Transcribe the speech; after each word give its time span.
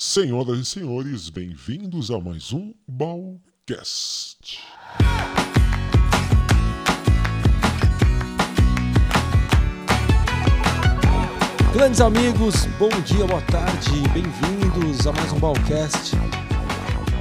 Senhoras 0.00 0.60
e 0.60 0.64
senhores, 0.64 1.28
bem-vindos 1.28 2.08
a 2.12 2.20
mais 2.20 2.52
um 2.52 2.72
Balcast. 2.86 4.60
Grandes 11.72 12.00
amigos, 12.00 12.66
bom 12.78 12.88
dia, 13.04 13.26
boa 13.26 13.42
tarde, 13.42 13.90
bem-vindos 14.14 15.04
a 15.04 15.12
mais 15.12 15.32
um 15.32 15.40
Balcast. 15.40 16.14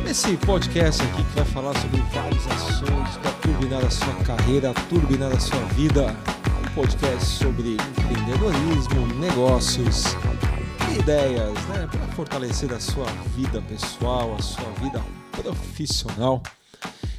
Esse 0.08 0.38
podcast 0.38 1.02
aqui 1.02 1.24
que 1.24 1.36
vai 1.36 1.46
falar 1.46 1.74
sobre 1.82 2.00
vários 2.14 2.46
assuntos 2.46 3.18
para 3.18 3.32
turbinar 3.42 3.84
a 3.84 3.90
sua 3.90 4.14
carreira, 4.24 4.72
turbinar 4.88 5.32
a 5.32 5.40
sua 5.40 5.66
vida. 5.74 6.16
Um 6.62 6.76
podcast 6.76 7.26
sobre 7.26 7.74
empreendedorismo, 7.74 9.08
negócios, 9.20 10.16
ideias, 10.98 11.54
né, 11.68 11.88
para 11.90 12.08
fortalecer 12.16 12.74
a 12.74 12.80
sua 12.80 13.06
vida 13.36 13.62
pessoal, 13.62 14.36
a 14.36 14.42
sua 14.42 14.70
vida 14.82 15.04
profissional. 15.32 16.42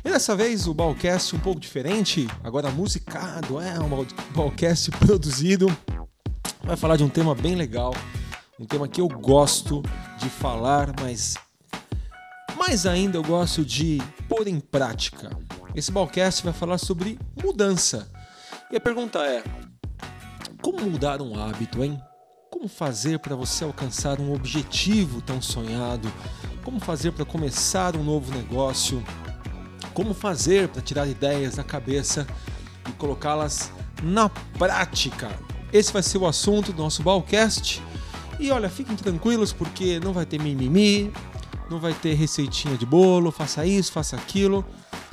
E 0.05 0.11
dessa 0.11 0.35
vez 0.35 0.67
o 0.67 0.75
Balcast 0.75 1.37
um 1.37 1.39
pouco 1.39 1.61
diferente, 1.61 2.27
agora 2.43 2.71
musicado, 2.71 3.61
é 3.61 3.79
um 3.79 4.07
Balcast 4.35 4.91
produzido. 4.93 5.67
Vai 6.65 6.77
falar 6.77 6.97
de 6.97 7.05
um 7.05 7.09
tema 7.09 7.35
bem 7.35 7.55
legal, 7.55 7.95
um 8.59 8.65
tema 8.65 8.89
que 8.89 9.01
eu 9.01 9.09
gosto 9.09 9.83
de 10.19 10.29
falar, 10.29 10.93
mas 11.01 11.37
mais 12.57 12.85
ainda 12.85 13.17
eu 13.17 13.23
gosto 13.23 13.65
de 13.65 13.99
pôr 14.29 14.49
em 14.49 14.59
prática. 14.59 15.31
Esse 15.75 15.93
Balcast 15.93 16.43
vai 16.43 16.53
falar 16.53 16.79
sobre 16.79 17.19
mudança. 17.43 18.11
E 18.71 18.77
a 18.77 18.81
pergunta 18.81 19.21
é: 19.21 19.43
como 20.61 20.81
mudar 20.81 21.23
um 21.23 21.39
hábito, 21.39 21.85
hein? 21.85 22.01
Como 22.59 22.69
fazer 22.69 23.21
para 23.21 23.37
você 23.37 23.63
alcançar 23.63 24.19
um 24.19 24.35
objetivo 24.35 25.23
tão 25.23 25.41
sonhado? 25.41 26.13
Como 26.65 26.81
fazer 26.81 27.13
para 27.13 27.25
começar 27.25 27.95
um 27.95 28.03
novo 28.03 28.35
negócio? 28.35 29.01
Como 29.95 30.13
fazer 30.13 30.67
para 30.67 30.83
tirar 30.83 31.07
ideias 31.07 31.55
da 31.55 31.63
cabeça 31.63 32.27
e 32.89 32.93
colocá-las 32.95 33.71
na 34.03 34.29
prática? 34.29 35.31
Esse 35.73 35.93
vai 35.93 36.03
ser 36.03 36.19
o 36.19 36.27
assunto 36.27 36.73
do 36.73 36.83
nosso 36.83 37.01
Balcast. 37.01 37.81
E 38.41 38.51
olha, 38.51 38.69
fiquem 38.69 38.97
tranquilos 38.97 39.53
porque 39.53 40.01
não 40.01 40.13
vai 40.13 40.27
ter 40.27 40.43
mimimi, 40.43 41.13
não 41.71 41.79
vai 41.79 41.95
ter 41.95 42.15
receitinha 42.15 42.77
de 42.77 42.85
bolo, 42.85 43.31
faça 43.31 43.65
isso, 43.65 43.93
faça 43.93 44.17
aquilo. 44.17 44.67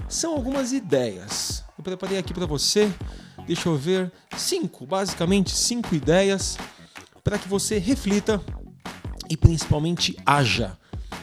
São 0.10 0.34
algumas 0.34 0.74
ideias. 0.74 1.64
Eu 1.78 1.84
preparei 1.84 2.18
aqui 2.18 2.34
para 2.34 2.48
você, 2.48 2.92
deixa 3.46 3.70
eu 3.70 3.78
ver, 3.78 4.12
cinco, 4.36 4.88
basicamente 4.88 5.56
cinco 5.56 5.94
ideias 5.94 6.58
para 7.26 7.40
que 7.40 7.48
você 7.50 7.80
reflita 7.80 8.40
e 9.28 9.36
principalmente 9.36 10.16
haja. 10.24 10.78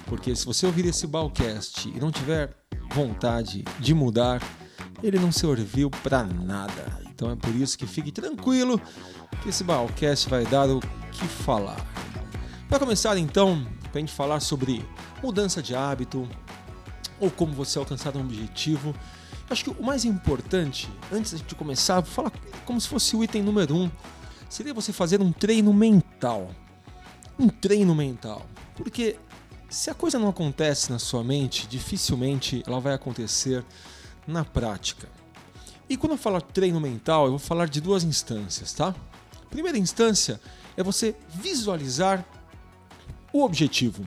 Porque 0.07 0.35
se 0.35 0.45
você 0.45 0.67
ouvir 0.67 0.85
esse 0.85 1.07
Balcast 1.07 1.89
e 1.89 2.01
não 2.01 2.11
tiver 2.11 2.51
vontade 2.93 3.65
de 3.79 3.95
mudar, 3.95 4.43
ele 5.01 5.17
não 5.21 5.31
serviu 5.31 5.89
para 5.89 6.25
nada. 6.25 7.01
Então 7.09 7.31
é 7.31 7.37
por 7.37 7.55
isso 7.55 7.79
que 7.79 7.87
fique 7.87 8.11
tranquilo 8.11 8.81
que 9.41 9.51
esse 9.51 9.63
Balcast 9.63 10.29
vai 10.29 10.45
dar 10.45 10.69
o 10.69 10.81
que 11.13 11.25
falar. 11.25 11.77
Para 12.69 12.81
começar 12.81 13.17
então, 13.17 13.65
para 13.93 13.99
a 13.99 14.01
gente 14.01 14.13
falar 14.13 14.41
sobre 14.41 14.85
mudança 15.23 15.63
de 15.63 15.73
hábito 15.73 16.29
ou 17.21 17.31
como 17.31 17.53
você 17.53 17.79
alcançar 17.79 18.17
um 18.17 18.23
objetivo. 18.23 18.93
Acho 19.49 19.65
que 19.65 19.71
o 19.71 19.85
mais 19.85 20.05
importante, 20.05 20.89
antes 21.13 21.41
de 21.41 21.55
começar, 21.55 22.01
vou 22.01 22.11
falar 22.11 22.33
como 22.65 22.81
se 22.81 22.89
fosse 22.89 23.15
o 23.15 23.23
item 23.23 23.43
número 23.43 23.77
um, 23.77 23.91
seria 24.53 24.75
você 24.75 24.93
fazer 24.93 25.23
um 25.23 25.33
treino 25.33 25.73
mental. 25.73 26.51
Um 27.39 27.49
treino 27.49 27.95
mental. 27.95 28.47
Porque 28.77 29.17
se 29.71 29.89
a 29.89 29.95
coisa 29.95 30.19
não 30.19 30.29
acontece 30.29 30.93
na 30.93 30.99
sua 30.99 31.25
mente, 31.25 31.67
dificilmente 31.67 32.63
ela 32.67 32.79
vai 32.79 32.93
acontecer 32.93 33.65
na 34.27 34.45
prática. 34.45 35.09
E 35.89 35.97
quando 35.97 36.13
eu 36.13 36.19
falar 36.19 36.43
treino 36.43 36.79
mental, 36.79 37.25
eu 37.25 37.31
vou 37.31 37.39
falar 37.39 37.67
de 37.67 37.81
duas 37.81 38.05
instâncias, 38.05 38.75
tá? 38.75 38.95
Primeira 39.49 39.79
instância 39.79 40.39
é 40.77 40.83
você 40.83 41.17
visualizar 41.31 42.23
o 43.33 43.43
objetivo. 43.43 44.07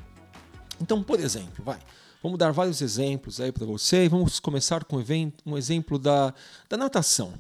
Então, 0.80 1.02
por 1.02 1.20
exemplo, 1.20 1.66
vai, 1.66 1.80
vamos 2.22 2.38
dar 2.38 2.52
vários 2.52 2.82
exemplos 2.82 3.42
aí 3.42 3.52
para 3.52 3.66
você 3.66 4.08
vamos 4.08 4.40
começar 4.40 4.84
com 4.84 5.04
um 5.44 5.58
exemplo 5.58 5.98
da, 5.98 6.32
da 6.70 6.78
natação. 6.78 7.34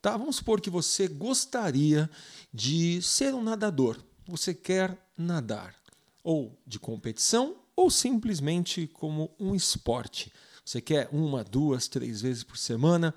Tá? 0.00 0.16
Vamos 0.16 0.36
supor 0.36 0.60
que 0.60 0.70
você 0.70 1.08
gostaria 1.08 2.08
de 2.52 3.02
ser 3.02 3.34
um 3.34 3.42
nadador. 3.42 3.98
Você 4.26 4.54
quer 4.54 4.96
nadar, 5.16 5.74
ou 6.22 6.56
de 6.66 6.78
competição, 6.78 7.56
ou 7.74 7.90
simplesmente 7.90 8.86
como 8.86 9.30
um 9.38 9.54
esporte. 9.54 10.32
Você 10.64 10.80
quer 10.80 11.08
uma, 11.12 11.42
duas, 11.42 11.88
três 11.88 12.20
vezes 12.20 12.44
por 12.44 12.58
semana 12.58 13.14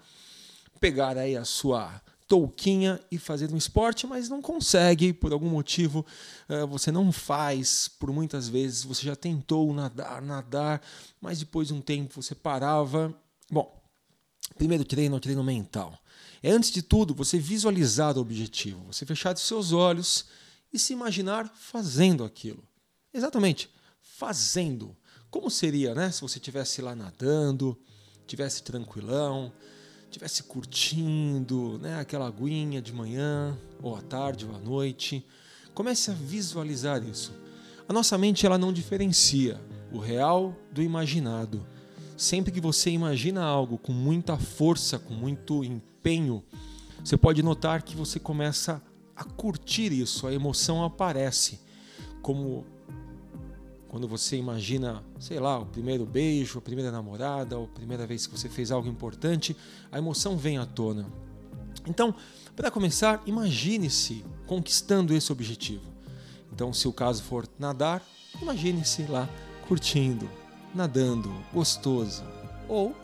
pegar 0.80 1.18
aí 1.18 1.38
a 1.38 1.46
sua 1.46 2.02
touquinha 2.28 3.00
e 3.12 3.18
fazer 3.18 3.53
um 3.53 3.58
esporte, 3.58 4.08
mas 4.08 4.30
não 4.30 4.42
consegue, 4.42 5.12
por 5.12 5.34
algum 5.34 5.50
motivo 5.50 6.06
eh, 6.48 6.66
você 6.66 6.90
não 6.90 7.12
faz, 7.12 7.90
por 7.90 8.09
muitas 8.13 8.48
vezes 8.48 8.84
você 8.86 9.06
já 9.06 9.18
tentou 9.18 9.74
nadar, 9.74 10.22
nadar, 10.22 10.81
mas 11.19 11.40
depois 11.40 11.68
de 11.68 11.74
um 11.74 11.81
tempo 11.81 12.22
você 12.22 12.34
parava. 12.34 13.13
Bom, 13.52 13.78
primeiro 14.58 14.86
treino 14.86 15.18
é 15.18 15.19
treino 15.19 15.44
mental. 15.44 16.00
É 16.44 16.52
antes 16.52 16.72
de 16.72 16.81
tudo 16.81 17.13
você 17.13 17.38
visualizar 17.38 18.18
o 18.18 18.22
objetivo, 18.22 18.85
você 18.91 19.06
fechar 19.06 19.35
os 19.35 19.41
seus 19.41 19.72
olhos 19.72 20.25
e 20.74 20.79
se 20.79 20.94
imaginar 20.94 21.47
fazendo 21.47 22.24
aquilo. 22.24 22.63
Exatamente, 23.13 23.69
fazendo. 24.02 24.96
Como 25.30 25.50
seria, 25.50 25.94
né, 25.94 26.12
se 26.12 26.22
você 26.22 26.40
estivesse 26.40 26.81
lá 26.81 26.96
nadando, 26.96 27.78
tivesse 28.25 28.63
tranquilão, 28.63 29.53
estivesse 30.06 30.44
curtindo 30.44 31.78
né, 31.80 32.00
aquela 32.00 32.28
aguinha 32.28 32.81
de 32.81 32.91
manhã, 32.91 33.57
ou 33.81 33.96
à 33.96 34.01
tarde, 34.01 34.46
ou 34.46 34.56
à 34.56 34.59
noite. 34.59 35.25
Comece 35.74 36.12
a 36.12 36.13
visualizar 36.13 37.03
isso. 37.03 37.31
A 37.88 37.94
nossa 37.94 38.18
mente 38.18 38.46
ela 38.46 38.57
não 38.57 38.74
diferencia 38.74 39.59
o 39.91 40.00
real 40.00 40.56
do 40.72 40.81
imaginado. 40.81 41.66
Sempre 42.18 42.51
que 42.51 42.62
você 42.62 42.90
imagina 42.90 43.44
algo 43.44 43.78
com 43.78 43.91
muita 43.91 44.38
força, 44.38 45.00
com 45.00 45.13
muito 45.13 45.63
empenho, 46.01 46.44
você 47.03 47.16
pode 47.16 47.44
notar 47.44 47.84
que 47.84 47.95
você 47.95 48.19
começa 48.19 48.81
a 49.16 49.23
curtir 49.23 49.91
isso, 49.91 50.25
a 50.25 50.34
emoção 50.34 50.84
aparece. 50.84 51.59
Como 52.23 52.66
quando 53.88 54.07
você 54.07 54.38
imagina, 54.38 55.03
sei 55.19 55.39
lá, 55.39 55.59
o 55.59 55.66
primeiro 55.66 56.06
beijo, 56.06 56.57
a 56.57 56.62
primeira 56.62 56.91
namorada, 56.91 57.57
ou 57.57 57.66
a 57.66 57.67
primeira 57.67 58.07
vez 58.07 58.25
que 58.25 58.38
você 58.38 58.50
fez 58.50 58.72
algo 58.72 58.88
importante, 58.88 59.56
a 59.91 59.97
emoção 59.97 60.38
vem 60.38 60.57
à 60.57 60.66
tona. 60.66 61.06
Então, 61.88 62.16
para 62.56 62.72
começar, 62.72 63.22
imagine-se 63.25 64.23
conquistando 64.47 65.13
esse 65.13 65.31
objetivo. 65.31 65.83
Então, 66.53 66.73
se 66.73 66.88
o 66.88 66.94
caso 66.94 67.22
for 67.23 67.47
nadar, 67.59 68.03
imagine-se 68.41 69.03
lá 69.03 69.29
curtindo, 69.68 70.29
nadando, 70.73 71.31
gostoso, 71.53 72.23
ou 72.68 72.95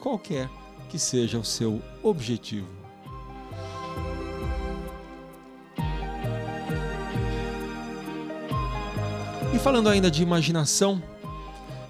qualquer 0.00 0.50
que 0.88 0.98
seja 0.98 1.38
o 1.38 1.44
seu 1.44 1.82
objetivo. 2.02 2.68
E 9.54 9.58
falando 9.58 9.88
ainda 9.88 10.10
de 10.10 10.22
imaginação, 10.22 11.02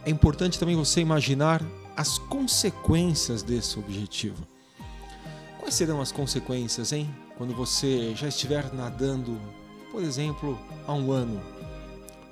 é 0.04 0.10
importante 0.10 0.58
também 0.58 0.76
você 0.76 1.00
imaginar 1.00 1.62
as 1.96 2.18
consequências 2.18 3.42
desse 3.42 3.78
objetivo. 3.78 4.46
Quais 5.58 5.74
serão 5.74 6.00
as 6.00 6.12
consequências, 6.12 6.92
hein? 6.92 7.08
Quando 7.38 7.54
você 7.54 8.14
já 8.14 8.28
estiver 8.28 8.72
nadando, 8.74 9.40
por 9.90 10.02
exemplo, 10.02 10.58
há 10.86 10.92
um 10.92 11.10
ano. 11.10 11.40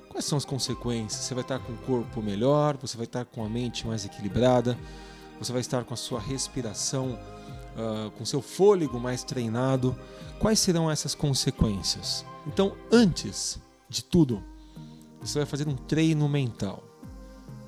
Quais 0.09 0.25
são 0.25 0.37
as 0.37 0.45
consequências? 0.45 1.23
Você 1.23 1.33
vai 1.33 1.43
estar 1.43 1.57
com 1.57 1.73
o 1.73 1.77
corpo 1.77 2.21
melhor, 2.21 2.77
você 2.77 2.95
vai 2.95 3.05
estar 3.05 3.25
com 3.25 3.43
a 3.43 3.49
mente 3.49 3.87
mais 3.87 4.05
equilibrada, 4.05 4.77
você 5.39 5.51
vai 5.51 5.61
estar 5.61 5.83
com 5.83 5.93
a 5.93 5.97
sua 5.97 6.19
respiração, 6.19 7.19
uh, 7.75 8.11
com 8.11 8.25
seu 8.25 8.41
fôlego 8.41 8.99
mais 8.99 9.23
treinado. 9.23 9.97
Quais 10.39 10.59
serão 10.59 10.89
essas 10.89 11.15
consequências? 11.15 12.25
Então, 12.47 12.75
antes 12.91 13.59
de 13.89 14.03
tudo, 14.03 14.43
você 15.21 15.39
vai 15.39 15.45
fazer 15.45 15.67
um 15.67 15.75
treino 15.75 16.27
mental, 16.27 16.83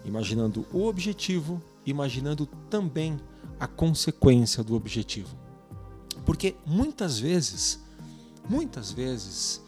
imaginando 0.04 0.66
o 0.74 0.86
objetivo, 0.86 1.62
imaginando 1.86 2.46
também 2.70 3.18
a 3.60 3.68
consequência 3.68 4.64
do 4.64 4.76
objetivo. 4.76 5.36
Porque 6.26 6.56
muitas 6.66 7.20
vezes, 7.20 7.80
muitas 8.50 8.92
vezes, 8.92 9.62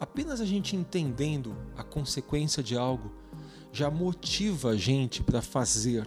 apenas 0.00 0.40
a 0.40 0.44
gente 0.44 0.76
entendendo 0.76 1.54
a 1.76 1.82
consequência 1.82 2.62
de 2.62 2.76
algo 2.76 3.12
já 3.72 3.90
motiva 3.90 4.70
a 4.70 4.76
gente 4.76 5.22
para 5.22 5.42
fazer 5.42 6.06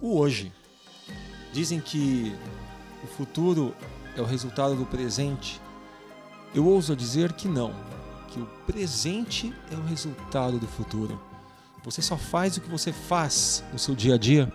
o 0.00 0.18
hoje. 0.18 0.52
Dizem 1.52 1.80
que 1.80 2.34
o 3.02 3.06
futuro 3.06 3.74
é 4.16 4.20
o 4.20 4.24
resultado 4.24 4.74
do 4.74 4.86
presente. 4.86 5.60
Eu 6.54 6.66
ouso 6.66 6.96
dizer 6.96 7.32
que 7.32 7.48
não 7.48 7.74
que 8.30 8.40
o 8.40 8.46
presente 8.66 9.52
é 9.70 9.74
o 9.74 9.82
resultado 9.82 10.58
do 10.58 10.66
futuro. 10.66 11.20
Você 11.84 12.00
só 12.00 12.16
faz 12.16 12.56
o 12.56 12.60
que 12.60 12.68
você 12.68 12.92
faz 12.92 13.64
no 13.72 13.78
seu 13.78 13.94
dia 13.94 14.14
a 14.14 14.18
dia 14.18 14.52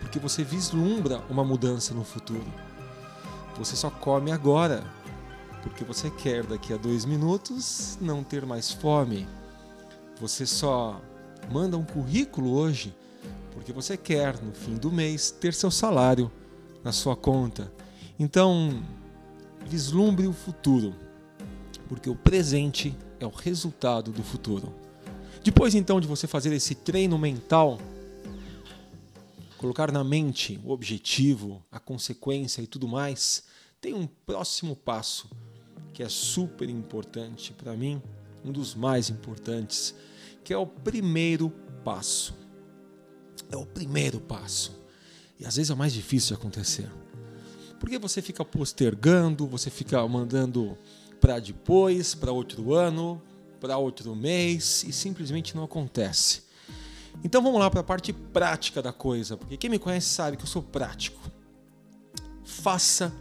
porque 0.00 0.18
você 0.18 0.44
vislumbra 0.44 1.20
uma 1.28 1.44
mudança 1.44 1.92
no 1.92 2.04
futuro. 2.04 2.46
Você 3.56 3.74
só 3.74 3.90
come 3.90 4.30
agora 4.30 4.84
porque 5.62 5.84
você 5.84 6.10
quer 6.10 6.44
daqui 6.46 6.72
a 6.72 6.76
dois 6.76 7.04
minutos 7.04 7.98
não 8.00 8.22
ter 8.22 8.46
mais 8.46 8.70
fome. 8.70 9.26
Você 10.20 10.46
só 10.46 11.00
manda 11.50 11.76
um 11.76 11.84
currículo 11.84 12.52
hoje 12.52 12.94
porque 13.58 13.72
você 13.72 13.96
quer 13.96 14.40
no 14.40 14.54
fim 14.54 14.76
do 14.76 14.90
mês 14.92 15.32
ter 15.32 15.52
seu 15.52 15.68
salário 15.68 16.30
na 16.84 16.92
sua 16.92 17.16
conta. 17.16 17.72
Então, 18.16 18.84
vislumbre 19.66 20.28
o 20.28 20.32
futuro, 20.32 20.94
porque 21.88 22.08
o 22.08 22.14
presente 22.14 22.96
é 23.18 23.26
o 23.26 23.30
resultado 23.30 24.12
do 24.12 24.22
futuro. 24.22 24.72
Depois 25.42 25.74
então 25.74 26.00
de 26.00 26.06
você 26.06 26.28
fazer 26.28 26.52
esse 26.52 26.76
treino 26.76 27.18
mental, 27.18 27.80
colocar 29.56 29.90
na 29.90 30.04
mente 30.04 30.60
o 30.64 30.70
objetivo, 30.70 31.60
a 31.68 31.80
consequência 31.80 32.62
e 32.62 32.66
tudo 32.66 32.86
mais, 32.86 33.42
tem 33.80 33.92
um 33.92 34.06
próximo 34.06 34.76
passo 34.76 35.28
que 35.92 36.04
é 36.04 36.08
super 36.08 36.70
importante 36.70 37.52
para 37.52 37.74
mim, 37.74 38.00
um 38.44 38.52
dos 38.52 38.76
mais 38.76 39.10
importantes, 39.10 39.96
que 40.44 40.52
é 40.52 40.56
o 40.56 40.64
primeiro 40.64 41.50
passo. 41.84 42.46
É 43.50 43.56
o 43.56 43.66
primeiro 43.66 44.20
passo. 44.20 44.78
E 45.38 45.46
às 45.46 45.56
vezes 45.56 45.70
é 45.70 45.74
o 45.74 45.76
mais 45.76 45.92
difícil 45.92 46.28
de 46.28 46.40
acontecer. 46.40 46.90
Porque 47.78 47.98
você 47.98 48.20
fica 48.20 48.44
postergando, 48.44 49.46
você 49.46 49.70
fica 49.70 50.06
mandando 50.06 50.76
para 51.20 51.38
depois, 51.38 52.14
para 52.14 52.32
outro 52.32 52.74
ano, 52.74 53.22
para 53.60 53.76
outro 53.76 54.14
mês 54.14 54.84
e 54.84 54.92
simplesmente 54.92 55.54
não 55.56 55.64
acontece. 55.64 56.42
Então 57.22 57.42
vamos 57.42 57.58
lá 57.58 57.70
para 57.70 57.80
a 57.80 57.84
parte 57.84 58.12
prática 58.12 58.80
da 58.80 58.92
coisa, 58.92 59.36
porque 59.36 59.56
quem 59.56 59.70
me 59.70 59.78
conhece 59.78 60.08
sabe 60.08 60.36
que 60.36 60.44
eu 60.44 60.48
sou 60.48 60.62
prático. 60.62 61.20
Faça 62.44 63.12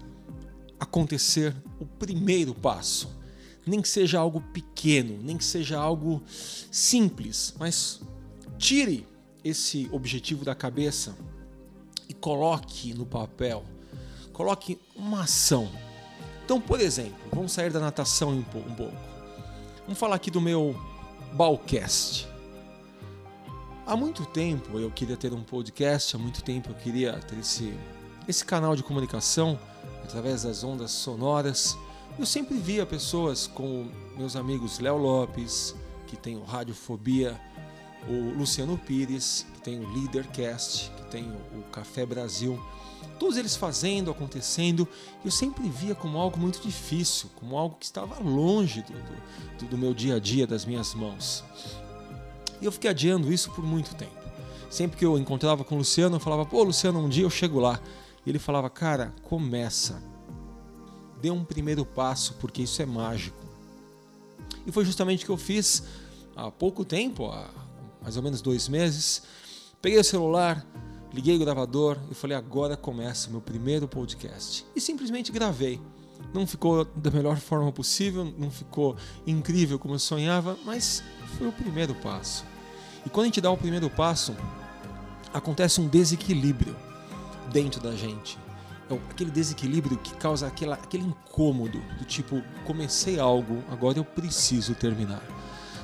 acontecer 0.79 1.55
o 1.79 1.85
primeiro 1.85 2.53
passo. 2.53 3.15
Nem 3.65 3.81
que 3.81 3.89
seja 3.89 4.19
algo 4.19 4.39
pequeno, 4.53 5.19
nem 5.21 5.37
que 5.37 5.43
seja 5.43 5.77
algo 5.77 6.23
simples, 6.71 7.53
mas 7.59 7.99
tire 8.57 9.05
esse 9.43 9.89
objetivo 9.91 10.43
da 10.43 10.55
cabeça 10.55 11.15
e 12.09 12.13
coloque 12.13 12.93
no 12.93 13.05
papel. 13.05 13.63
Coloque 14.33 14.79
uma 14.95 15.23
ação. 15.23 15.69
Então, 16.45 16.61
por 16.61 16.79
exemplo, 16.79 17.17
vamos 17.31 17.51
sair 17.51 17.71
da 17.71 17.79
natação 17.79 18.29
um 18.29 18.43
pouco. 18.43 18.93
Vamos 19.83 19.99
falar 19.99 20.15
aqui 20.15 20.31
do 20.31 20.39
meu 20.39 20.75
Balcast. 21.33 22.27
Há 23.85 23.95
muito 23.95 24.25
tempo 24.25 24.77
eu 24.79 24.91
queria 24.91 25.15
ter 25.15 25.33
um 25.33 25.41
podcast, 25.41 26.15
há 26.15 26.19
muito 26.19 26.43
tempo 26.43 26.71
eu 26.71 26.75
queria 26.75 27.13
ter 27.19 27.39
esse, 27.39 27.73
esse 28.27 28.43
canal 28.43 28.75
de 28.75 28.83
comunicação 28.83 29.57
através 30.03 30.43
das 30.43 30.63
ondas 30.63 30.91
sonoras. 30.91 31.77
Eu 32.19 32.25
sempre 32.25 32.57
via 32.57 32.85
pessoas 32.85 33.47
como 33.47 33.89
meus 34.17 34.35
amigos 34.35 34.79
Léo 34.79 34.97
Lopes, 34.97 35.75
que 36.05 36.17
tem 36.17 36.35
o 36.35 36.43
Radiofobia, 36.43 37.39
o 38.07 38.37
Luciano 38.37 38.77
Pires, 38.77 39.45
que 39.53 39.61
tem 39.61 39.79
o 39.79 39.89
Leadercast, 39.93 40.91
que 40.91 41.05
tem 41.07 41.23
o 41.55 41.63
Café 41.71 42.05
Brasil. 42.05 42.59
Todos 43.19 43.35
eles 43.35 43.55
fazendo, 43.55 44.11
acontecendo, 44.11 44.87
eu 45.25 45.31
sempre 45.31 45.67
via 45.69 45.95
como 45.95 46.17
algo 46.17 46.39
muito 46.39 46.61
difícil, 46.61 47.29
como 47.35 47.57
algo 47.57 47.75
que 47.75 47.85
estava 47.85 48.19
longe 48.19 48.83
do, 48.83 48.93
do, 49.57 49.69
do 49.69 49.77
meu 49.77 49.93
dia 49.93 50.15
a 50.15 50.19
dia, 50.19 50.45
das 50.45 50.65
minhas 50.65 50.93
mãos. 50.93 51.43
E 52.61 52.65
eu 52.65 52.71
fiquei 52.71 52.89
adiando 52.89 53.31
isso 53.31 53.51
por 53.51 53.63
muito 53.63 53.95
tempo. 53.95 54.15
Sempre 54.69 54.97
que 54.97 55.05
eu 55.05 55.17
encontrava 55.17 55.63
com 55.63 55.75
o 55.75 55.77
Luciano, 55.79 56.15
eu 56.15 56.19
falava, 56.19 56.45
pô, 56.45 56.63
Luciano, 56.63 56.99
um 56.99 57.09
dia 57.09 57.23
eu 57.23 57.29
chego 57.29 57.59
lá. 57.59 57.79
E 58.25 58.29
ele 58.29 58.39
falava, 58.39 58.69
cara, 58.69 59.13
começa. 59.23 60.01
Dê 61.21 61.31
um 61.31 61.43
primeiro 61.43 61.85
passo, 61.85 62.35
porque 62.35 62.61
isso 62.61 62.81
é 62.81 62.85
mágico. 62.85 63.37
E 64.65 64.71
foi 64.71 64.83
justamente 64.85 65.23
o 65.23 65.25
que 65.25 65.31
eu 65.31 65.37
fiz 65.37 65.83
há 66.35 66.51
pouco 66.51 66.83
tempo, 66.83 67.27
há 67.27 67.49
mais 68.07 68.15
ou 68.15 68.23
menos 68.23 68.41
dois 68.41 68.69
meses. 68.69 69.21
Peguei 69.81 69.99
o 69.99 70.03
celular, 70.03 70.65
liguei 71.13 71.35
o 71.35 71.39
gravador 71.39 71.97
e 72.09 72.15
falei, 72.15 72.37
agora 72.37 72.77
começa 72.77 73.27
o 73.27 73.31
meu 73.31 73.41
primeiro 73.41 73.85
podcast. 73.85 74.65
E 74.73 74.79
simplesmente 74.79 75.29
gravei. 75.29 75.81
Não 76.33 76.47
ficou 76.47 76.85
da 76.85 77.11
melhor 77.11 77.35
forma 77.35 77.69
possível, 77.69 78.23
não 78.37 78.49
ficou 78.49 78.95
incrível 79.25 79.77
como 79.77 79.95
eu 79.95 79.99
sonhava, 79.99 80.57
mas 80.63 81.03
foi 81.37 81.49
o 81.49 81.51
primeiro 81.51 81.93
passo. 81.95 82.45
E 83.05 83.09
quando 83.09 83.25
a 83.25 83.27
gente 83.27 83.41
dá 83.41 83.51
o 83.51 83.57
primeiro 83.57 83.89
passo, 83.89 84.33
acontece 85.33 85.81
um 85.81 85.87
desequilíbrio 85.89 86.77
dentro 87.51 87.81
da 87.81 87.93
gente. 87.93 88.39
É 88.89 88.93
aquele 89.11 89.31
desequilíbrio 89.31 89.97
que 89.97 90.13
causa 90.15 90.47
aquela, 90.47 90.75
aquele 90.75 91.03
incômodo 91.03 91.81
do 91.99 92.05
tipo, 92.05 92.41
comecei 92.65 93.19
algo, 93.19 93.61
agora 93.69 93.99
eu 93.99 94.05
preciso 94.05 94.73
terminar. 94.75 95.21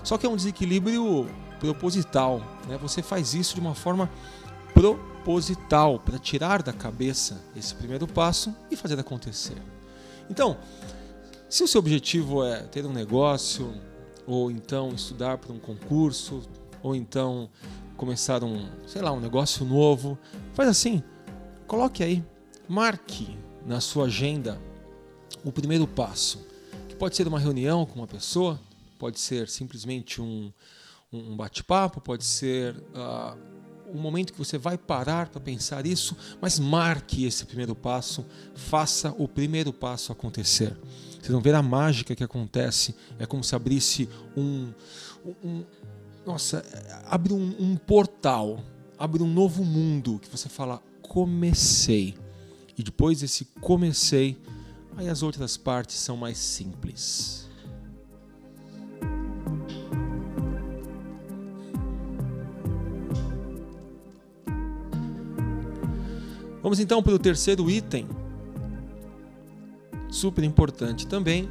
Só 0.06 0.18
que 0.18 0.26
é 0.26 0.30
um 0.30 0.38
desequilíbrio 0.38 1.28
proposital, 1.60 2.42
né? 2.68 2.78
Você 2.78 3.02
faz 3.02 3.34
isso 3.34 3.56
de 3.56 3.62
uma 3.62 3.76
forma 3.76 4.10
proposital 4.74 6.00
para 6.00 6.18
tirar 6.18 6.62
da 6.62 6.74
cabeça 6.74 7.42
esse 7.56 7.74
primeiro 7.76 8.08
passo 8.08 8.54
e 8.70 8.76
fazer 8.76 9.00
acontecer. 9.00 9.58
Então, 10.30 10.58
se 11.50 11.64
o 11.64 11.68
seu 11.68 11.80
objetivo 11.80 12.44
é 12.44 12.64
ter 12.64 12.86
um 12.86 12.92
negócio, 12.92 13.74
ou 14.26 14.50
então 14.50 14.90
estudar 14.90 15.38
para 15.38 15.54
um 15.54 15.60
concurso, 15.60 16.42
ou 16.82 16.96
então 16.96 17.50
começar 17.96 18.44
um, 18.44 18.68
sei 18.88 19.02
lá, 19.02 19.12
um 19.12 19.20
negócio 19.20 19.66
novo, 19.66 20.18
faz 20.54 20.68
assim, 20.68 21.04
coloque 21.68 22.04
aí, 22.04 22.24
marque 22.68 23.38
na 23.66 23.80
sua 23.80 24.06
agenda 24.06 24.60
o 25.44 25.52
primeiro 25.52 25.88
passo, 25.88 26.46
que 26.90 26.96
pode 26.96 27.16
ser 27.16 27.28
uma 27.28 27.40
reunião 27.40 27.86
com 27.86 28.00
uma 28.00 28.08
pessoa, 28.08 28.60
pode 28.98 29.20
ser 29.20 29.48
simplesmente 29.48 30.22
um, 30.22 30.52
um 31.14 31.36
bate-papo, 31.36 32.02
pode 32.02 32.26
ser 32.26 32.76
uh, 32.76 33.38
um 33.94 34.02
momento 34.02 34.34
que 34.34 34.40
você 34.40 34.58
vai 34.58 34.78
parar 34.78 35.30
para 35.30 35.40
pensar 35.40 35.86
isso, 35.86 36.18
mas 36.42 36.60
marque 36.60 37.26
esse 37.26 37.46
primeiro 37.46 37.76
passo, 37.76 38.26
faça 38.56 39.14
o 39.18 39.28
primeiro 39.28 39.72
passo 39.72 40.12
acontecer. 40.12 40.76
Vocês 41.12 41.32
vão 41.32 41.40
ver 41.40 41.56
a 41.56 41.62
mágica 41.62 42.16
que 42.16 42.24
acontece. 42.24 42.96
É 43.20 43.26
como 43.26 43.44
se 43.44 43.56
abrisse 43.56 44.10
um. 44.36 44.74
um 45.44 45.64
nossa, 46.26 46.66
abre 47.06 47.34
um, 47.34 47.56
um 47.60 47.78
portal, 47.78 48.64
abre 48.98 49.22
um 49.22 49.32
novo 49.32 49.64
mundo 49.64 50.20
que 50.20 50.30
você 50.30 50.50
fala, 50.50 50.82
comecei. 51.02 52.16
E 52.78 52.82
depois 52.82 53.20
desse 53.20 53.46
comecei, 53.62 54.38
aí 54.98 55.08
as 55.08 55.22
outras 55.22 55.56
partes 55.56 55.96
são 55.98 56.18
mais 56.18 56.38
simples. 56.38 57.43
Vamos 66.74 66.82
então 66.82 67.04
para 67.04 67.14
o 67.14 67.20
terceiro 67.20 67.70
item 67.70 68.10
super 70.10 70.44
importante 70.44 71.06
também, 71.06 71.48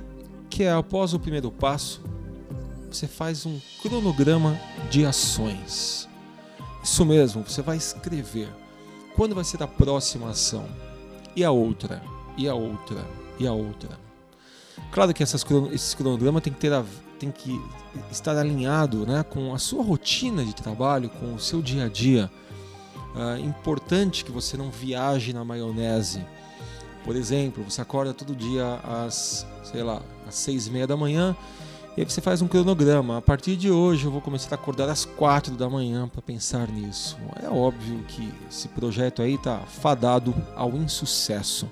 que 0.50 0.64
é 0.64 0.72
após 0.72 1.14
o 1.14 1.20
primeiro 1.20 1.48
passo, 1.48 2.02
você 2.90 3.06
faz 3.06 3.46
um 3.46 3.60
cronograma 3.80 4.58
de 4.90 5.06
ações. 5.06 6.08
Isso 6.82 7.06
mesmo, 7.06 7.44
você 7.44 7.62
vai 7.62 7.76
escrever 7.76 8.48
quando 9.14 9.32
vai 9.32 9.44
ser 9.44 9.62
a 9.62 9.68
próxima 9.68 10.28
ação, 10.28 10.66
e 11.36 11.44
a 11.44 11.52
outra, 11.52 12.02
e 12.36 12.48
a 12.48 12.54
outra, 12.56 13.06
e 13.38 13.46
a 13.46 13.52
outra. 13.52 13.96
Claro 14.90 15.14
que 15.14 15.22
essas, 15.22 15.46
esse 15.70 15.96
cronograma 15.96 16.40
tem 16.40 16.52
que, 16.52 16.58
ter 16.58 16.72
a, 16.72 16.84
tem 17.20 17.30
que 17.30 17.60
estar 18.10 18.36
alinhado 18.36 19.06
né, 19.06 19.22
com 19.22 19.54
a 19.54 19.58
sua 19.60 19.84
rotina 19.84 20.44
de 20.44 20.52
trabalho, 20.52 21.08
com 21.08 21.32
o 21.32 21.38
seu 21.38 21.62
dia 21.62 21.84
a 21.84 21.88
dia. 21.88 22.28
É 23.14 23.40
importante 23.40 24.24
que 24.24 24.32
você 24.32 24.56
não 24.56 24.70
viaje 24.70 25.32
na 25.32 25.44
maionese 25.44 26.24
por 27.04 27.16
exemplo, 27.16 27.64
você 27.64 27.80
acorda 27.80 28.14
todo 28.14 28.34
dia 28.34 28.76
às, 28.84 29.46
sei 29.64 29.82
lá, 29.82 30.00
às 30.26 30.34
seis 30.36 30.66
e 30.66 30.70
meia 30.70 30.86
da 30.86 30.96
manhã 30.96 31.36
e 31.96 32.00
aí 32.00 32.08
você 32.08 32.20
faz 32.20 32.40
um 32.40 32.48
cronograma. 32.48 33.18
A 33.18 33.22
partir 33.22 33.56
de 33.56 33.70
hoje 33.70 34.04
eu 34.04 34.10
vou 34.10 34.20
começar 34.20 34.54
a 34.54 34.54
acordar 34.54 34.88
às 34.88 35.04
quatro 35.04 35.54
da 35.56 35.68
manhã 35.68 36.08
para 36.08 36.22
pensar 36.22 36.68
nisso. 36.68 37.18
É 37.42 37.48
óbvio 37.48 38.02
que 38.06 38.32
esse 38.48 38.68
projeto 38.68 39.20
aí 39.20 39.34
está 39.34 39.58
fadado 39.60 40.34
ao 40.54 40.70
insucesso. 40.70 41.70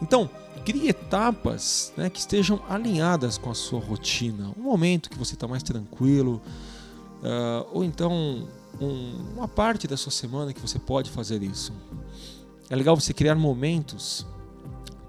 Então, 0.00 0.30
crie 0.64 0.88
etapas 0.88 1.92
né, 1.96 2.08
que 2.08 2.20
estejam 2.20 2.60
alinhadas 2.68 3.36
com 3.36 3.50
a 3.50 3.54
sua 3.54 3.80
rotina. 3.80 4.52
Um 4.56 4.62
momento 4.62 5.10
que 5.10 5.18
você 5.18 5.34
está 5.34 5.48
mais 5.48 5.62
tranquilo, 5.62 6.40
uh, 7.20 7.66
ou 7.72 7.84
então 7.84 8.48
um, 8.80 9.34
uma 9.36 9.48
parte 9.48 9.86
da 9.86 9.96
sua 9.96 10.12
semana 10.12 10.52
que 10.52 10.60
você 10.60 10.78
pode 10.78 11.10
fazer 11.10 11.42
isso. 11.42 11.72
É 12.70 12.76
legal 12.76 12.94
você 12.94 13.12
criar 13.12 13.34
momentos 13.34 14.26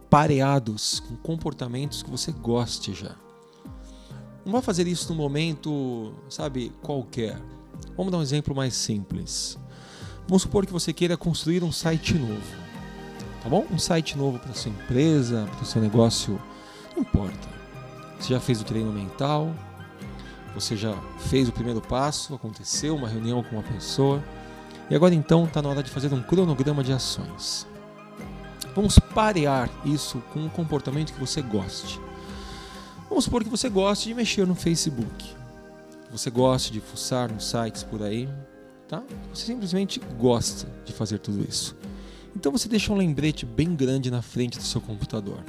pareados 0.10 1.00
com 1.00 1.16
comportamentos 1.16 2.04
que 2.04 2.10
você 2.10 2.32
goste 2.32 2.94
já. 2.94 3.16
Não 4.46 4.52
vai 4.52 4.62
fazer 4.62 4.88
isso 4.88 5.10
no 5.10 5.16
momento, 5.16 6.14
sabe, 6.30 6.72
qualquer. 6.82 7.42
Vamos 7.96 8.12
dar 8.12 8.18
um 8.18 8.22
exemplo 8.22 8.54
mais 8.54 8.76
simples. 8.76 9.58
Vamos 10.28 10.44
supor 10.44 10.66
que 10.66 10.74
você 10.74 10.92
queira 10.92 11.16
construir 11.16 11.64
um 11.64 11.72
site 11.72 12.14
novo. 12.14 12.64
Tá 13.42 13.50
bom? 13.50 13.66
Um 13.72 13.80
site 13.80 14.18
novo 14.18 14.40
para 14.40 14.54
sua 14.54 14.72
empresa, 14.72 15.48
para 15.52 15.64
o 15.64 15.66
seu 15.66 15.82
negócio, 15.82 16.42
não 16.96 17.02
importa. 17.02 17.50
Você 18.20 18.34
já 18.34 18.40
fez 18.40 18.62
o 18.62 18.64
treino 18.64 18.92
mental, 18.92 19.54
você 20.54 20.76
já 20.76 20.96
fez 21.20 21.50
o 21.50 21.52
primeiro 21.52 21.82
passo, 21.82 22.36
aconteceu 22.36 22.96
uma 22.96 23.08
reunião 23.08 23.44
com 23.44 23.56
uma 23.56 23.64
pessoa, 23.64 24.24
e 24.90 24.96
agora 24.96 25.16
então 25.16 25.46
está 25.46 25.62
na 25.62 25.70
hora 25.70 25.84
de 25.84 25.90
fazer 25.90 26.14
um 26.14 26.22
cronograma 26.22 26.84
de 26.84 26.92
ações. 26.92 27.68
Vamos 28.76 28.98
parear 28.98 29.70
isso 29.86 30.22
com 30.34 30.40
um 30.40 30.50
comportamento 30.50 31.14
que 31.14 31.20
você 31.20 31.42
goste. 31.42 32.00
Vamos 33.08 33.26
supor 33.26 33.44
que 33.44 33.50
você 33.50 33.70
goste 33.70 34.08
de 34.08 34.16
mexer 34.16 34.48
no 34.48 34.56
Facebook. 34.56 35.36
Você 36.12 36.30
gosta 36.30 36.72
de 36.72 36.80
fuçar 36.80 37.32
nos 37.32 37.50
sites 37.50 37.84
por 37.84 38.02
aí, 38.02 38.28
tá? 38.88 39.04
Você 39.34 39.46
simplesmente 39.46 40.00
gosta 40.20 40.68
de 40.86 40.94
fazer 40.94 41.20
tudo 41.20 41.44
isso. 41.48 41.76
Então 42.36 42.52
você 42.52 42.68
deixa 42.68 42.92
um 42.92 42.98
lembrete 42.98 43.46
bem 43.46 43.76
grande 43.76 44.10
na 44.10 44.22
frente 44.22 44.58
do 44.58 44.64
seu 44.64 44.82
computador. 44.82 45.44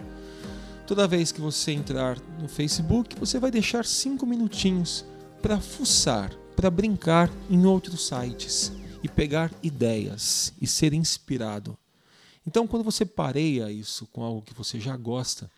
Toda 0.87 1.09
vez 1.09 1.33
que 1.33 1.41
você 1.41 1.73
entrar 1.73 2.21
no 2.39 2.47
Facebook, 2.47 3.19
você 3.19 3.39
vai 3.39 3.51
deixar 3.51 3.87
cinco 3.87 4.27
minutinhos 4.27 5.03
para 5.41 5.59
fuçar, 5.59 6.31
para 6.55 6.71
brincar 6.71 7.31
em 7.49 7.65
outros 7.65 8.07
sites 8.07 8.71
e 9.03 9.09
pegar 9.09 9.51
ideias 9.63 10.53
e 10.61 10.67
ser 10.67 10.93
inspirado. 10.93 11.77
Então, 12.47 12.67
quando 12.67 12.85
você 12.85 13.07
pareia 13.07 13.73
isso 13.73 14.07
com 14.13 14.23
algo 14.23 14.43
que 14.43 14.53
você 14.53 14.79
já 14.79 14.95
gosta, 14.95 15.51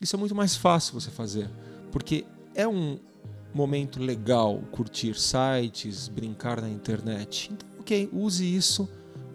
isso 0.00 0.16
é 0.16 0.18
muito 0.18 0.34
mais 0.34 0.56
fácil 0.56 0.94
você 0.94 1.10
fazer, 1.10 1.48
porque 1.92 2.24
é 2.52 2.66
um 2.66 2.98
momento 3.54 4.02
legal 4.02 4.60
curtir 4.72 5.14
sites, 5.14 6.08
brincar 6.08 6.60
na 6.60 6.68
internet. 6.68 7.52
Então, 7.52 7.68
ok, 7.78 8.08
use 8.12 8.44
isso 8.44 8.88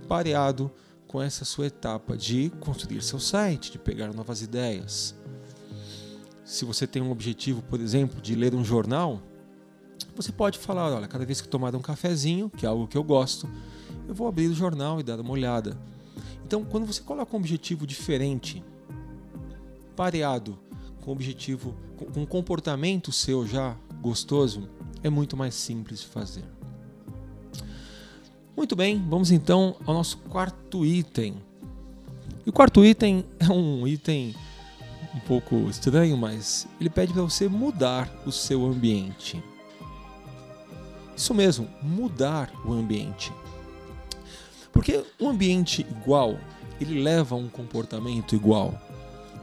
pareado 0.10 0.70
com 1.16 1.22
essa 1.22 1.46
sua 1.46 1.68
etapa 1.68 2.18
de 2.18 2.50
construir 2.60 3.02
seu 3.02 3.22
site, 3.22 3.72
de 3.72 3.80
pegar 3.80 4.14
novas 4.14 4.42
ideias. 4.42 5.16
Se 6.44 6.66
você 6.66 6.86
tem 6.86 7.02
um 7.02 7.10
objetivo, 7.10 7.62
por 7.62 7.80
exemplo, 7.80 8.22
de 8.22 8.36
ler 8.36 8.54
um 8.54 8.66
jornal, 8.66 9.22
você 10.14 10.30
pode 10.34 10.60
falar: 10.60 10.94
olha, 10.94 11.08
cada 11.08 11.26
vez 11.26 11.40
que 11.40 11.48
tomar 11.48 11.74
um 11.74 11.80
cafezinho, 11.80 12.50
que 12.50 12.66
é 12.66 12.70
algo 12.70 12.86
que 12.86 12.98
eu 12.98 13.04
gosto, 13.04 13.50
eu 14.10 14.14
vou 14.14 14.28
abrir 14.28 14.50
o 14.50 14.54
jornal 14.54 15.00
e 15.00 15.04
dar 15.04 15.18
uma 15.18 15.32
olhada. 15.32 15.80
Então, 16.46 16.66
quando 16.66 16.86
você 16.86 17.02
coloca 17.02 17.34
um 17.34 17.40
objetivo 17.40 17.88
diferente, 17.88 18.62
pareado 19.96 20.60
com 21.00 21.14
objetivo, 21.14 21.74
com 21.96 22.24
um 22.24 22.26
comportamento 22.26 23.14
seu 23.14 23.48
já 23.48 23.78
gostoso, 24.02 24.68
é 25.02 25.10
muito 25.10 25.38
mais 25.38 25.56
simples 25.56 26.02
de 26.02 26.08
fazer. 26.08 26.44
Muito 28.56 28.74
bem, 28.74 29.06
vamos 29.10 29.32
então 29.32 29.76
ao 29.86 29.94
nosso 29.94 30.18
quarto 30.18 30.86
item. 30.86 31.36
E 32.46 32.50
o 32.50 32.54
quarto 32.54 32.86
item 32.86 33.26
é 33.38 33.52
um 33.52 33.86
item 33.86 34.34
um 35.14 35.20
pouco 35.20 35.56
estranho, 35.70 36.16
mas 36.16 36.66
ele 36.80 36.90
pede 36.90 37.12
para 37.12 37.22
você 37.22 37.50
mudar 37.50 38.10
o 38.26 38.32
seu 38.32 38.66
ambiente. 38.66 39.44
Isso 41.18 41.34
mesmo, 41.34 41.68
mudar 41.82 42.50
o 42.64 42.72
ambiente. 42.72 43.34
Porque 44.72 45.04
um 45.20 45.30
ambiente 45.30 45.82
igual, 45.82 46.40
ele 46.80 47.02
leva 47.02 47.36
a 47.36 47.38
um 47.38 47.50
comportamento 47.50 48.36
igual. 48.36 48.74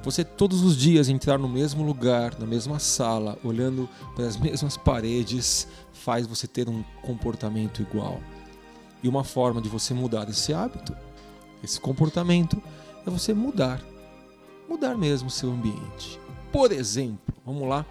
Você 0.03 0.25
todos 0.25 0.63
os 0.63 0.75
dias 0.75 1.11
entrar 1.11 1.39
no 1.39 1.49
mesmo 1.49 1.85
lugar, 1.85 2.39
na 2.39 2.47
mesma 2.47 2.79
sala, 2.79 3.39
olhando 3.45 3.87
para 4.17 4.27
as 4.27 4.37
mesmas 4.41 4.79
paredes, 4.79 5.69
faz 5.93 6.27
você 6.27 6.47
ter 6.47 6.67
um 6.67 6.83
comportamento 7.03 7.83
igual. 7.83 8.19
E 9.03 9.09
uma 9.09 9.25
forma 9.25 9.61
de 9.61 9.69
você 9.69 9.93
mudar 9.93 10.29
esse 10.29 10.55
hábito, 10.55 10.97
esse 11.63 11.81
comportamento, 11.81 12.63
é 13.07 13.11
você 13.11 13.35
mudar. 13.35 13.83
Mudar 14.69 14.97
mesmo 14.97 15.29
o 15.29 15.31
seu 15.31 15.51
ambiente. 15.51 16.21
Por 16.53 16.71
exemplo, 16.71 17.35
vamos 17.45 17.69
lá, 17.69 17.85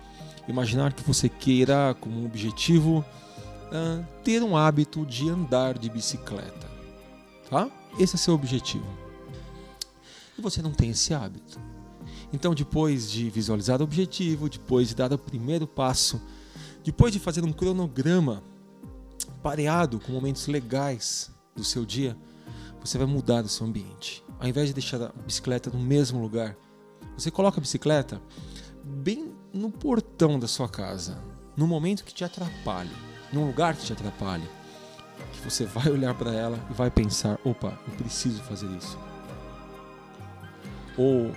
imaginar 0.47 0.93
que 0.93 1.03
você 1.03 1.27
queira, 1.27 1.95
como 1.99 2.25
objetivo, 2.25 3.03
uh, 3.67 4.05
ter 4.23 4.41
um 4.41 4.55
hábito 4.55 5.05
de 5.05 5.29
andar 5.29 5.77
de 5.77 5.89
bicicleta. 5.89 6.69
Tá? 7.49 7.69
Esse 7.99 8.15
é 8.15 8.19
seu 8.19 8.33
objetivo. 8.33 8.85
E 10.37 10.41
você 10.41 10.61
não 10.61 10.71
tem 10.71 10.91
esse 10.91 11.13
hábito. 11.13 11.59
Então, 12.33 12.55
depois 12.55 13.11
de 13.11 13.29
visualizar 13.29 13.81
o 13.81 13.83
objetivo, 13.83 14.49
depois 14.49 14.89
de 14.89 14.95
dar 14.95 15.11
o 15.11 15.17
primeiro 15.17 15.67
passo, 15.67 16.21
depois 16.83 17.11
de 17.11 17.19
fazer 17.19 17.43
um 17.43 17.51
cronograma 17.51 18.41
pareado 19.23 19.99
com 19.99 20.11
momentos 20.11 20.47
legais 20.47 21.31
do 21.55 21.63
seu 21.63 21.85
dia, 21.85 22.17
você 22.79 22.97
vai 22.97 23.07
mudar 23.07 23.43
o 23.43 23.49
seu 23.49 23.65
ambiente. 23.65 24.23
Ao 24.39 24.47
invés 24.47 24.67
de 24.67 24.73
deixar 24.73 25.01
a 25.01 25.09
bicicleta 25.25 25.69
no 25.69 25.79
mesmo 25.79 26.21
lugar, 26.21 26.57
você 27.15 27.29
coloca 27.29 27.59
a 27.59 27.61
bicicleta 27.61 28.21
bem 28.83 29.35
no 29.53 29.69
portão 29.69 30.39
da 30.39 30.47
sua 30.47 30.67
casa, 30.67 31.21
no 31.55 31.67
momento 31.67 32.03
que 32.03 32.13
te 32.13 32.23
atrapalhe, 32.23 32.91
num 33.31 33.45
lugar 33.45 33.75
que 33.75 33.85
te 33.85 33.93
atrapalhe, 33.93 34.47
que 35.33 35.39
você 35.41 35.65
vai 35.65 35.89
olhar 35.91 36.15
para 36.15 36.33
ela 36.33 36.57
e 36.69 36.73
vai 36.73 36.89
pensar: 36.89 37.39
opa, 37.43 37.77
eu 37.87 37.93
preciso 37.97 38.41
fazer 38.43 38.67
isso. 38.75 38.97
Ou 40.97 41.31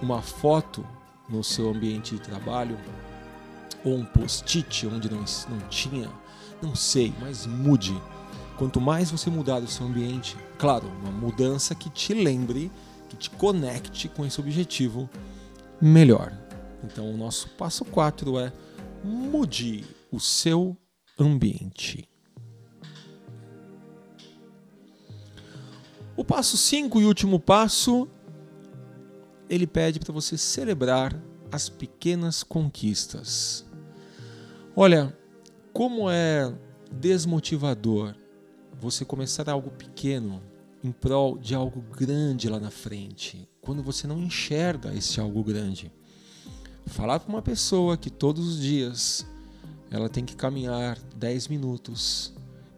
uma 0.00 0.22
foto 0.22 0.86
no 1.28 1.42
seu 1.42 1.70
ambiente 1.70 2.14
de 2.14 2.20
trabalho, 2.20 2.78
ou 3.84 3.96
um 3.96 4.04
post-it 4.04 4.86
onde 4.86 5.10
não, 5.10 5.24
não 5.48 5.68
tinha 5.68 6.10
não 6.64 6.74
sei, 6.74 7.12
mas 7.20 7.46
mude. 7.46 7.94
Quanto 8.56 8.80
mais 8.80 9.10
você 9.10 9.28
mudar 9.28 9.62
o 9.62 9.68
seu 9.68 9.86
ambiente, 9.86 10.36
claro, 10.58 10.88
uma 11.02 11.10
mudança 11.10 11.74
que 11.74 11.90
te 11.90 12.14
lembre, 12.14 12.70
que 13.08 13.16
te 13.16 13.30
conecte 13.30 14.08
com 14.08 14.24
esse 14.24 14.40
objetivo, 14.40 15.08
melhor. 15.80 16.32
Então, 16.82 17.12
o 17.12 17.16
nosso 17.16 17.48
passo 17.50 17.84
4 17.84 18.38
é 18.38 18.52
mude 19.02 19.84
o 20.10 20.18
seu 20.18 20.76
ambiente. 21.18 22.08
O 26.16 26.24
passo 26.24 26.56
5 26.56 27.00
e 27.00 27.04
último 27.04 27.40
passo, 27.40 28.08
ele 29.50 29.66
pede 29.66 29.98
para 29.98 30.12
você 30.12 30.38
celebrar 30.38 31.14
as 31.50 31.68
pequenas 31.68 32.42
conquistas. 32.42 33.66
Olha, 34.76 35.16
como 35.74 36.08
é 36.08 36.54
desmotivador 36.88 38.14
você 38.80 39.04
começar 39.04 39.50
algo 39.50 39.72
pequeno 39.72 40.40
em 40.84 40.92
prol 40.92 41.36
de 41.36 41.52
algo 41.52 41.82
grande 41.82 42.48
lá 42.48 42.60
na 42.60 42.70
frente, 42.70 43.48
quando 43.60 43.82
você 43.82 44.06
não 44.06 44.20
enxerga 44.20 44.94
esse 44.94 45.18
algo 45.18 45.42
grande. 45.42 45.90
Falar 46.86 47.18
para 47.18 47.28
uma 47.28 47.42
pessoa 47.42 47.96
que 47.96 48.08
todos 48.08 48.46
os 48.46 48.60
dias 48.60 49.26
ela 49.90 50.08
tem 50.08 50.24
que 50.24 50.36
caminhar 50.36 50.96
10 51.16 51.48
minutos 51.48 52.32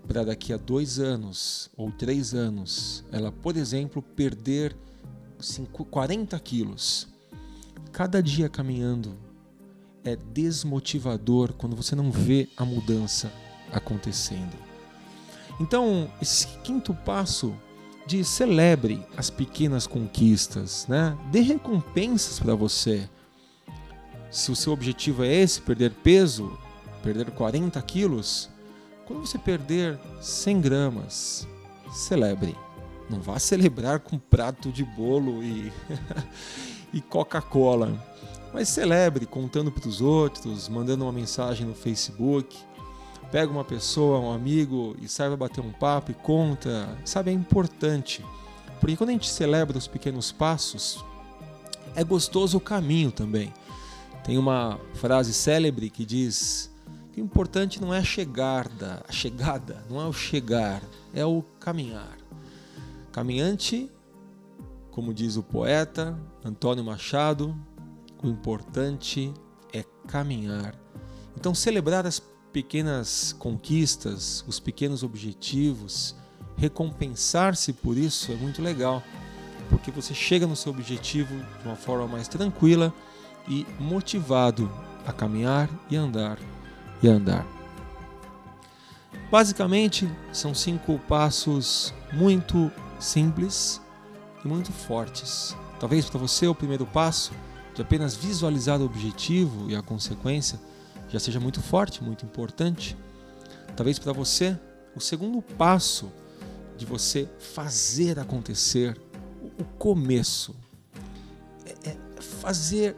para 0.09 0.25
daqui 0.25 0.55
a 0.55 0.57
dois 0.57 0.99
anos 0.99 1.69
ou 1.77 1.93
três 1.93 2.33
anos 2.33 3.05
ela, 3.13 3.31
por 3.31 3.59
exemplo, 3.59 4.01
perder 4.01 4.75
40 5.91 6.39
quilos. 6.41 7.09
Cada 7.93 8.23
dia 8.23 8.49
caminhando 8.49 9.26
é 10.07 10.17
desmotivador 10.17 11.53
quando 11.55 11.75
você 11.75 11.97
não 11.97 12.13
vê 12.13 12.49
a 12.57 12.65
mudança 12.65 13.33
acontecendo. 13.73 14.57
Então, 15.61 16.09
esse 16.23 16.47
quinto 16.59 16.95
passo 16.95 17.55
de 18.07 18.25
celebre 18.25 19.05
as 19.17 19.31
pequenas 19.31 19.87
conquistas, 19.87 20.87
né? 20.87 21.19
Dê 21.33 21.41
recompensas 21.41 22.39
para 22.39 22.55
você. 22.55 23.09
Se 24.31 24.53
o 24.53 24.57
seu 24.57 24.73
objetivo 24.73 25.25
é 25.25 25.35
esse, 25.35 25.61
perder 25.61 25.91
peso, 25.91 26.57
perder 27.03 27.31
40 27.33 27.81
quilos, 27.83 28.49
quando 29.07 29.27
você 29.27 29.39
perder 29.39 29.99
100 30.21 30.61
gramas, 30.61 31.49
celebre. 31.93 32.57
Não 33.11 33.21
vá 33.21 33.39
celebrar 33.39 34.01
com 34.01 34.19
prato 34.19 34.71
de 34.71 34.85
bolo 34.85 35.43
e, 35.43 35.73
e 36.93 37.01
Coca-Cola 37.01 37.97
mas 38.57 38.71
celebre 38.71 39.27
contando 39.27 39.71
para 39.71 39.87
os 39.87 40.01
outros, 40.01 40.67
mandando 40.67 41.05
uma 41.05 41.13
mensagem 41.13 41.67
no 41.67 41.75
Facebook. 41.75 42.57
Pega 43.31 43.53
uma 43.53 43.67
pessoa, 43.67 44.19
um 44.19 44.33
amigo 44.33 44.97
e 44.99 45.07
saiba 45.07 45.37
bater 45.37 45.61
um 45.61 45.73
papo 45.73 46.11
e 46.11 46.15
conta. 46.15 46.89
Sabe, 47.05 47.31
é 47.31 47.35
importante. 47.35 48.25
Porque 48.81 48.97
quando 48.97 49.11
a 49.11 49.13
gente 49.13 49.29
celebra 49.29 49.77
os 49.77 49.87
pequenos 49.87 50.33
passos, 50.33 51.05
é 51.95 52.03
gostoso 52.03 52.57
o 52.57 52.61
caminho 52.61 53.13
também. 53.13 53.53
Tem 54.25 54.39
uma 54.39 54.81
frase 54.95 55.35
célebre 55.35 55.91
que 55.91 56.07
diz 56.07 56.75
que 57.13 57.21
o 57.21 57.25
importante 57.25 57.79
não 57.79 57.93
é 57.93 57.99
a 57.99 58.05
chegada, 58.05 59.05
a 59.07 59.13
chegada, 59.13 59.85
não 59.91 60.01
é 60.01 60.07
o 60.07 60.15
chegar, 60.15 60.81
é 61.13 61.27
o 61.27 61.45
caminhar. 61.61 62.17
Caminhante, 63.13 63.91
como 64.93 65.13
diz 65.13 65.37
o 65.37 65.43
poeta 65.43 66.19
Antônio 66.43 66.83
Machado, 66.83 67.55
o 68.23 68.29
importante 68.29 69.33
é 69.73 69.85
caminhar. 70.07 70.75
Então, 71.37 71.55
celebrar 71.55 72.07
as 72.07 72.21
pequenas 72.53 73.35
conquistas, 73.39 74.45
os 74.47 74.59
pequenos 74.59 75.03
objetivos, 75.03 76.17
recompensar-se 76.57 77.73
por 77.73 77.99
isso 77.99 78.33
é 78.33 78.37
muito 78.37 78.63
legal, 78.63 79.03
porque 79.69 79.91
você 79.91 80.15
chega 80.15 80.47
no 80.47 80.57
seu 80.57 80.73
objetivo 80.73 81.37
de 81.61 81.69
uma 81.69 81.77
forma 81.77 82.07
mais 82.07 82.29
tranquila 82.29 82.95
e 83.49 83.67
motivado 83.79 84.71
a 85.07 85.13
caminhar 85.13 85.69
e 85.91 85.97
andar 85.97 86.39
e 87.03 87.09
andar. 87.09 87.47
Basicamente, 89.31 90.09
são 90.33 90.55
cinco 90.55 90.99
passos 91.01 91.93
muito 92.13 92.71
simples 92.99 93.81
e 94.45 94.49
muito 94.49 94.73
fortes. 94.73 95.57
Talvez 95.79 96.09
para 96.09 96.21
você 96.21 96.47
o 96.47 96.55
primeiro 96.55 96.87
passo 96.87 97.33
de 97.77 97.83
apenas 97.83 98.17
visualizar 98.17 98.81
o 98.81 98.87
objetivo 98.87 99.71
e 99.71 99.77
a 99.77 99.83
consequência 99.83 100.59
já 101.11 101.21
seja 101.21 101.39
muito 101.39 101.61
forte, 101.61 102.03
muito 102.03 102.25
importante. 102.25 102.97
Talvez 103.77 103.99
para 103.99 104.13
você 104.13 104.59
o 104.97 105.01
segundo 105.01 105.43
passo 105.43 106.11
de 106.79 106.87
você 106.87 107.29
fazer 107.39 108.19
acontecer, 108.19 108.99
o 109.61 109.65
começo, 109.79 110.57
é, 111.67 111.91
é 111.91 111.97
fazer 112.23 112.97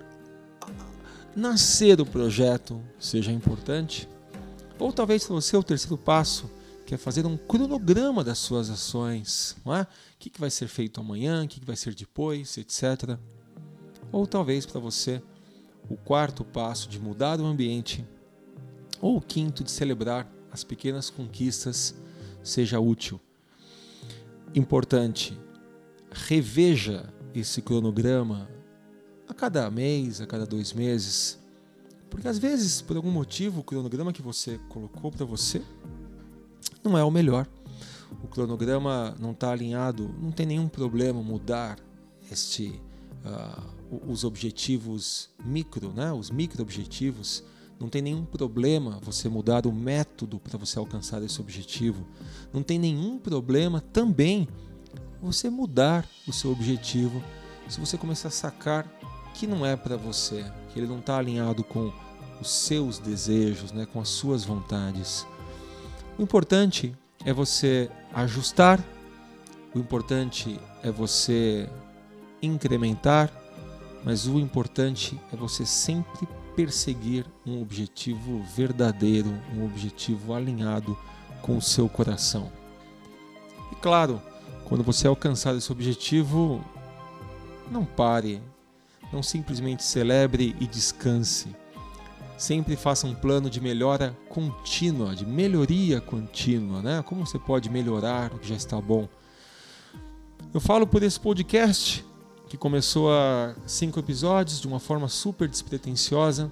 nascer 1.34 2.00
o 2.00 2.06
projeto 2.06 2.80
seja 3.00 3.32
importante. 3.32 4.08
Ou 4.78 4.92
talvez 4.92 5.24
para 5.24 5.34
você 5.34 5.56
o 5.56 5.62
terceiro 5.62 5.98
passo, 5.98 6.48
que 6.86 6.94
é 6.94 6.98
fazer 6.98 7.26
um 7.26 7.36
cronograma 7.36 8.22
das 8.22 8.38
suas 8.38 8.70
ações. 8.70 9.56
Não 9.64 9.74
é? 9.74 9.82
O 9.82 9.86
que, 10.18 10.30
vai 10.38 10.50
ser 10.50 10.68
feito 10.68 11.00
amanhã, 11.00 11.44
o 11.44 11.48
que, 11.48 11.58
que 11.58 11.66
vai 11.66 11.76
ser 11.76 11.94
depois, 11.94 12.56
etc. 12.56 13.18
Ou 14.10 14.26
talvez 14.26 14.64
para 14.66 14.80
você 14.80 15.22
o 15.88 15.96
quarto 15.96 16.44
passo 16.44 16.88
de 16.88 16.98
mudar 16.98 17.40
o 17.40 17.46
ambiente. 17.46 18.06
Ou 19.00 19.16
o 19.16 19.20
quinto 19.20 19.62
de 19.62 19.70
celebrar 19.70 20.30
as 20.50 20.64
pequenas 20.64 21.10
conquistas 21.10 21.94
seja 22.42 22.80
útil. 22.80 23.20
Importante, 24.54 25.38
reveja 26.10 27.12
esse 27.34 27.62
cronograma 27.62 28.48
a 29.28 29.34
cada 29.34 29.70
mês, 29.70 30.20
a 30.20 30.26
cada 30.26 30.46
dois 30.46 30.72
meses. 30.72 31.38
Porque 32.10 32.26
às 32.26 32.38
vezes, 32.38 32.80
por 32.80 32.96
algum 32.96 33.10
motivo, 33.10 33.60
o 33.60 33.64
cronograma 33.64 34.12
que 34.12 34.22
você 34.22 34.58
colocou 34.68 35.10
para 35.10 35.26
você 35.26 35.62
não 36.82 36.96
é 36.96 37.04
o 37.04 37.10
melhor. 37.10 37.46
O 38.22 38.28
cronograma 38.28 39.14
não 39.20 39.32
está 39.32 39.52
alinhado, 39.52 40.08
não 40.18 40.32
tem 40.32 40.46
nenhum 40.46 40.68
problema 40.68 41.22
mudar 41.22 41.78
este, 42.32 42.80
uh, 43.24 43.77
os 43.90 44.24
objetivos 44.24 45.30
micro, 45.44 45.92
né? 45.92 46.12
os 46.12 46.30
micro 46.30 46.62
objetivos. 46.62 47.42
Não 47.80 47.88
tem 47.88 48.02
nenhum 48.02 48.24
problema 48.24 48.98
você 49.02 49.28
mudar 49.28 49.66
o 49.66 49.72
método 49.72 50.40
para 50.40 50.58
você 50.58 50.78
alcançar 50.78 51.22
esse 51.22 51.40
objetivo. 51.40 52.06
Não 52.52 52.62
tem 52.62 52.78
nenhum 52.78 53.18
problema 53.18 53.80
também 53.80 54.48
você 55.20 55.48
mudar 55.48 56.04
o 56.26 56.32
seu 56.32 56.50
objetivo 56.50 57.22
se 57.68 57.78
você 57.78 57.96
começar 57.98 58.28
a 58.28 58.32
sacar 58.32 58.86
que 59.34 59.46
não 59.46 59.64
é 59.64 59.76
para 59.76 59.96
você, 59.96 60.44
que 60.72 60.80
ele 60.80 60.86
não 60.86 60.98
está 60.98 61.18
alinhado 61.18 61.62
com 61.62 61.92
os 62.40 62.50
seus 62.50 62.98
desejos, 62.98 63.72
né, 63.72 63.86
com 63.86 64.00
as 64.00 64.08
suas 64.08 64.44
vontades. 64.44 65.26
O 66.18 66.22
importante 66.22 66.96
é 67.24 67.32
você 67.32 67.90
ajustar, 68.12 68.82
o 69.74 69.78
importante 69.78 70.58
é 70.82 70.90
você 70.90 71.68
incrementar, 72.40 73.30
mas 74.04 74.26
o 74.26 74.38
importante 74.38 75.20
é 75.32 75.36
você 75.36 75.66
sempre 75.66 76.26
perseguir 76.54 77.24
um 77.46 77.60
objetivo 77.62 78.42
verdadeiro, 78.54 79.32
um 79.54 79.64
objetivo 79.64 80.34
alinhado 80.34 80.96
com 81.42 81.56
o 81.56 81.62
seu 81.62 81.88
coração. 81.88 82.50
E 83.70 83.76
claro, 83.76 84.20
quando 84.64 84.82
você 84.82 85.06
alcançar 85.06 85.54
esse 85.54 85.70
objetivo, 85.70 86.64
não 87.70 87.84
pare, 87.84 88.42
não 89.12 89.22
simplesmente 89.22 89.84
celebre 89.84 90.54
e 90.60 90.66
descanse. 90.66 91.54
Sempre 92.36 92.76
faça 92.76 93.06
um 93.06 93.14
plano 93.14 93.50
de 93.50 93.60
melhora 93.60 94.16
contínua, 94.28 95.14
de 95.14 95.26
melhoria 95.26 96.00
contínua, 96.00 96.80
né? 96.82 97.02
Como 97.02 97.26
você 97.26 97.38
pode 97.38 97.68
melhorar 97.68 98.32
o 98.32 98.38
que 98.38 98.48
já 98.48 98.54
está 98.54 98.80
bom? 98.80 99.08
Eu 100.54 100.60
falo 100.60 100.86
por 100.86 101.02
esse 101.02 101.18
podcast 101.18 102.04
que 102.48 102.56
começou 102.56 103.12
há 103.12 103.54
cinco 103.66 104.00
episódios 104.00 104.60
de 104.60 104.66
uma 104.66 104.80
forma 104.80 105.06
super 105.06 105.46
despretensiosa, 105.46 106.50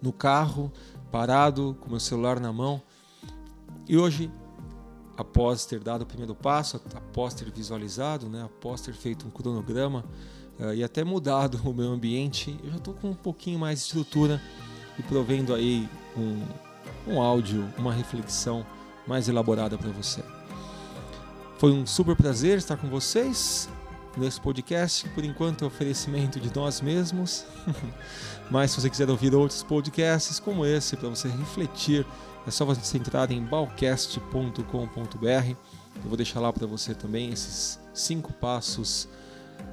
no 0.00 0.12
carro, 0.12 0.72
parado, 1.10 1.76
com 1.80 1.90
meu 1.90 1.98
celular 1.98 2.38
na 2.38 2.52
mão. 2.52 2.80
E 3.88 3.96
hoje, 3.96 4.30
após 5.16 5.66
ter 5.66 5.80
dado 5.80 6.02
o 6.02 6.06
primeiro 6.06 6.34
passo, 6.34 6.80
após 6.94 7.34
ter 7.34 7.50
visualizado, 7.50 8.28
né, 8.28 8.44
após 8.44 8.80
ter 8.80 8.94
feito 8.94 9.26
um 9.26 9.30
cronograma, 9.30 10.04
uh, 10.60 10.72
e 10.72 10.84
até 10.84 11.02
mudado 11.02 11.60
o 11.68 11.74
meu 11.74 11.90
ambiente, 11.90 12.56
eu 12.62 12.70
já 12.70 12.76
estou 12.76 12.94
com 12.94 13.10
um 13.10 13.14
pouquinho 13.14 13.58
mais 13.58 13.80
de 13.80 13.86
estrutura 13.86 14.40
e 14.96 15.02
provendo 15.02 15.52
aí 15.52 15.88
um, 16.16 17.12
um 17.12 17.20
áudio, 17.20 17.68
uma 17.76 17.92
reflexão 17.92 18.64
mais 19.04 19.28
elaborada 19.28 19.76
para 19.76 19.90
você. 19.90 20.22
Foi 21.58 21.72
um 21.72 21.86
super 21.86 22.14
prazer 22.14 22.58
estar 22.58 22.76
com 22.76 22.88
vocês 22.88 23.68
nesse 24.16 24.40
podcast. 24.40 25.08
Por 25.10 25.24
enquanto 25.24 25.64
é 25.64 25.66
oferecimento 25.66 26.40
de 26.40 26.54
nós 26.54 26.80
mesmos. 26.80 27.44
Mas 28.50 28.70
se 28.70 28.80
você 28.80 28.90
quiser 28.90 29.10
ouvir 29.10 29.34
outros 29.34 29.62
podcasts 29.62 30.38
como 30.38 30.64
esse 30.64 30.96
para 30.96 31.08
você 31.08 31.28
refletir, 31.28 32.06
é 32.46 32.50
só 32.50 32.64
você 32.64 32.96
entrar 32.96 33.30
em 33.30 33.42
balcast.com.br. 33.42 35.56
Eu 35.96 36.08
vou 36.08 36.16
deixar 36.16 36.40
lá 36.40 36.52
para 36.52 36.66
você 36.66 36.94
também 36.94 37.30
esses 37.30 37.80
cinco 37.92 38.32
passos 38.32 39.08